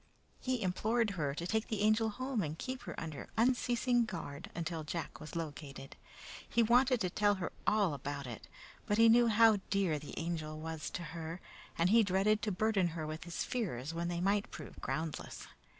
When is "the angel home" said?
1.67-2.41